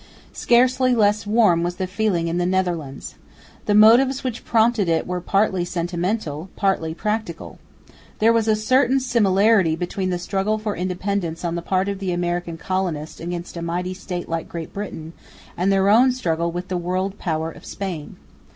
[0.33, 3.13] Scarcely less warm was the feeling in the Netherlands.
[3.67, 7.59] The motives which prompted it were partly sentimental, partly practical.
[8.17, 12.13] There was a certain similarity between the struggle for independence on the part of the
[12.13, 15.13] American colonists against a mighty state like Great Britain,
[15.55, 18.15] and their own struggle with the world power of Spain.